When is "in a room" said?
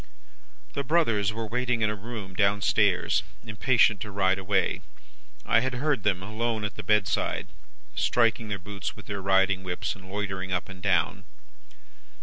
1.83-2.33